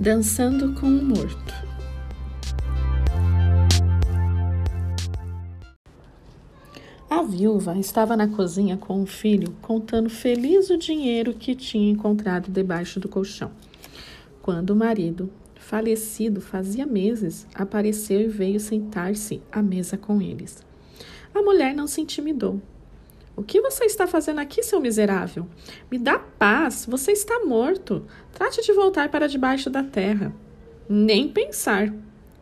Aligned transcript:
Dançando 0.00 0.72
com 0.80 0.86
o 0.86 1.04
Morto. 1.04 1.52
A 7.10 7.22
viúva 7.22 7.76
estava 7.76 8.16
na 8.16 8.26
cozinha 8.26 8.78
com 8.78 9.02
o 9.02 9.06
filho, 9.06 9.54
contando 9.60 10.08
feliz 10.08 10.70
o 10.70 10.78
dinheiro 10.78 11.34
que 11.34 11.54
tinha 11.54 11.92
encontrado 11.92 12.50
debaixo 12.50 12.98
do 12.98 13.10
colchão. 13.10 13.50
Quando 14.40 14.70
o 14.70 14.76
marido, 14.76 15.30
falecido 15.56 16.40
fazia 16.40 16.86
meses, 16.86 17.46
apareceu 17.54 18.22
e 18.22 18.28
veio 18.28 18.58
sentar-se 18.58 19.42
à 19.52 19.60
mesa 19.60 19.98
com 19.98 20.22
eles. 20.22 20.64
A 21.34 21.42
mulher 21.42 21.74
não 21.74 21.86
se 21.86 22.00
intimidou. 22.00 22.58
O 23.40 23.42
que 23.42 23.58
você 23.58 23.86
está 23.86 24.06
fazendo 24.06 24.38
aqui, 24.38 24.62
seu 24.62 24.78
miserável? 24.78 25.46
Me 25.90 25.98
dá 25.98 26.18
paz, 26.18 26.84
você 26.86 27.12
está 27.12 27.40
morto. 27.42 28.04
Trate 28.34 28.60
de 28.60 28.70
voltar 28.74 29.08
para 29.08 29.26
debaixo 29.26 29.70
da 29.70 29.82
terra. 29.82 30.30
Nem 30.86 31.26
pensar, 31.26 31.90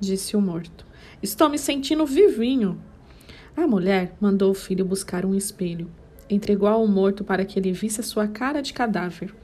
disse 0.00 0.34
o 0.34 0.40
morto. 0.40 0.86
Estou 1.22 1.50
me 1.50 1.58
sentindo 1.58 2.06
vivinho. 2.06 2.82
A 3.54 3.66
mulher 3.66 4.16
mandou 4.18 4.50
o 4.50 4.54
filho 4.54 4.86
buscar 4.86 5.26
um 5.26 5.34
espelho. 5.34 5.90
Entregou 6.30 6.66
ao 6.66 6.88
morto 6.88 7.22
para 7.22 7.44
que 7.44 7.58
ele 7.58 7.72
visse 7.72 8.00
a 8.00 8.02
sua 8.02 8.26
cara 8.26 8.62
de 8.62 8.72
cadáver. 8.72 9.34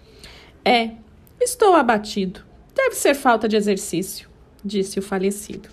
É, 0.65 0.93
estou 1.39 1.75
abatido. 1.75 2.41
Deve 2.75 2.95
ser 2.95 3.13
falta 3.13 3.47
de 3.47 3.57
exercício, 3.57 4.27
disse 4.65 4.99
o 4.99 5.03
falecido. 5.03 5.69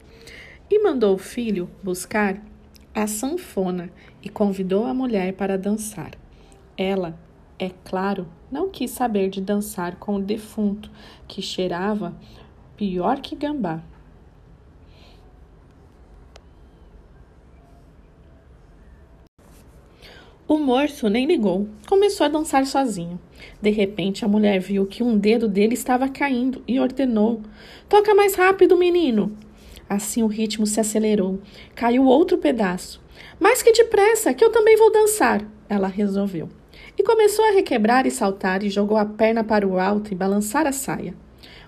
E 0.70 0.78
mandou 0.84 1.16
o 1.16 1.18
filho 1.18 1.70
buscar 1.82 2.38
a 2.94 3.08
sanfona 3.08 3.92
e 4.22 4.30
convidou 4.30 4.86
a 4.86 4.94
mulher 4.94 5.34
para 5.34 5.58
dançar. 5.58 6.12
Ela, 6.78 7.18
é 7.58 7.70
claro, 7.84 8.28
não 8.52 8.70
quis 8.70 8.92
saber 8.92 9.30
de 9.30 9.42
dançar 9.42 9.98
com 9.98 10.16
o 10.16 10.22
defunto, 10.22 10.90
que 11.28 11.42
cheirava 11.42 12.16
pior 12.76 13.20
que 13.20 13.36
gambá. 13.36 13.82
O 20.48 20.58
morto 20.58 21.08
nem 21.10 21.28
ligou, 21.28 21.70
começou 21.88 22.26
a 22.26 22.30
dançar 22.30 22.66
sozinho. 22.66 23.20
De 23.62 23.70
repente, 23.70 24.26
a 24.26 24.28
mulher 24.28 24.60
viu 24.60 24.88
que 24.88 25.04
um 25.04 25.16
dedo 25.16 25.48
dele 25.48 25.76
estava 25.76 26.10
caindo 26.10 26.64
e 26.68 26.80
ordenou: 26.80 27.42
Toca 27.88 28.16
mais 28.16 28.34
rápido, 28.34 28.76
menino! 28.76 29.38
Assim 29.90 30.22
o 30.22 30.28
ritmo 30.28 30.68
se 30.68 30.80
acelerou. 30.80 31.42
Caiu 31.74 32.06
outro 32.06 32.38
pedaço. 32.38 33.02
Mais 33.40 33.64
que 33.64 33.72
depressa, 33.72 34.34
que 34.34 34.46
eu 34.46 34.52
também 34.52 34.78
vou 34.78 34.92
dançar, 34.92 35.44
ela 35.68 35.88
resolveu. 35.88 36.48
E 36.98 37.04
começou 37.04 37.44
a 37.46 37.52
requebrar 37.52 38.06
e 38.06 38.12
saltar 38.12 38.64
e 38.64 38.70
jogou 38.70 38.98
a 38.98 39.06
perna 39.06 39.44
para 39.44 39.68
o 39.68 39.80
alto 39.80 40.12
e 40.12 40.16
balançar 40.16 40.68
a 40.68 40.72
saia. 40.72 41.16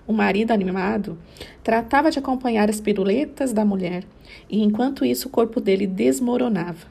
O 0.06 0.12
marido 0.12 0.52
animado 0.52 1.18
tratava 1.62 2.10
de 2.10 2.18
acompanhar 2.18 2.68
as 2.68 2.80
piruletas 2.80 3.52
da 3.52 3.64
mulher, 3.64 4.04
e 4.48 4.62
enquanto 4.62 5.04
isso 5.04 5.28
o 5.28 5.30
corpo 5.30 5.60
dele 5.60 5.86
desmoronava. 5.86 6.86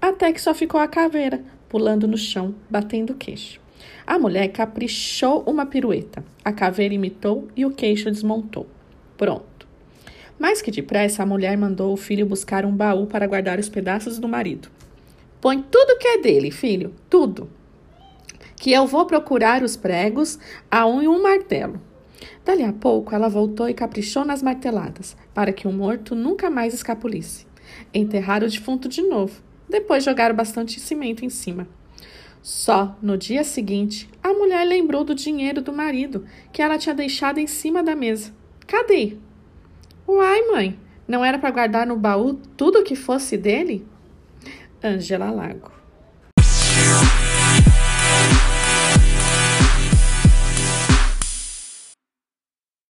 Até 0.00 0.32
que 0.32 0.40
só 0.40 0.52
ficou 0.52 0.80
a 0.80 0.88
caveira, 0.88 1.42
pulando 1.68 2.06
no 2.06 2.16
chão, 2.16 2.54
batendo 2.68 3.12
o 3.12 3.16
queixo. 3.16 3.60
A 4.06 4.18
mulher 4.18 4.48
caprichou 4.48 5.42
uma 5.46 5.64
pirueta. 5.64 6.24
A 6.44 6.52
caveira 6.52 6.94
imitou 6.94 7.48
e 7.56 7.64
o 7.64 7.70
queixo 7.70 8.10
desmontou. 8.10 8.66
Pronto. 9.16 9.66
Mais 10.42 10.60
que 10.60 10.72
depressa, 10.72 11.22
a 11.22 11.26
mulher 11.26 11.56
mandou 11.56 11.92
o 11.92 11.96
filho 11.96 12.26
buscar 12.26 12.66
um 12.66 12.74
baú 12.74 13.06
para 13.06 13.28
guardar 13.28 13.60
os 13.60 13.68
pedaços 13.68 14.18
do 14.18 14.26
marido. 14.26 14.68
Põe 15.40 15.62
tudo 15.62 15.96
que 15.96 16.08
é 16.08 16.18
dele, 16.18 16.50
filho, 16.50 16.92
tudo. 17.08 17.48
Que 18.56 18.72
eu 18.72 18.84
vou 18.84 19.06
procurar 19.06 19.62
os 19.62 19.76
pregos, 19.76 20.40
a 20.68 20.84
um 20.84 21.00
e 21.00 21.06
um 21.06 21.22
martelo. 21.22 21.80
Dali 22.44 22.64
a 22.64 22.72
pouco, 22.72 23.14
ela 23.14 23.28
voltou 23.28 23.68
e 23.68 23.72
caprichou 23.72 24.24
nas 24.24 24.42
marteladas, 24.42 25.16
para 25.32 25.52
que 25.52 25.68
o 25.68 25.72
morto 25.72 26.16
nunca 26.16 26.50
mais 26.50 26.74
escapulisse. 26.74 27.46
Enterraram 27.94 28.48
o 28.48 28.50
defunto 28.50 28.88
de 28.88 29.00
novo. 29.00 29.40
Depois 29.68 30.02
jogaram 30.02 30.34
bastante 30.34 30.80
cimento 30.80 31.24
em 31.24 31.30
cima. 31.30 31.68
Só 32.42 32.98
no 33.00 33.16
dia 33.16 33.44
seguinte, 33.44 34.10
a 34.20 34.32
mulher 34.32 34.64
lembrou 34.64 35.04
do 35.04 35.14
dinheiro 35.14 35.62
do 35.62 35.72
marido 35.72 36.26
que 36.52 36.60
ela 36.60 36.78
tinha 36.78 36.96
deixado 36.96 37.38
em 37.38 37.46
cima 37.46 37.80
da 37.80 37.94
mesa. 37.94 38.34
Cadê? 38.66 39.18
Uai, 40.06 40.48
mãe, 40.50 40.78
não 41.06 41.24
era 41.24 41.38
para 41.38 41.50
guardar 41.50 41.86
no 41.86 41.96
baú 41.96 42.34
tudo 42.56 42.82
que 42.82 42.96
fosse 42.96 43.36
dele? 43.36 43.86
Angela 44.82 45.30
Lago. 45.30 45.70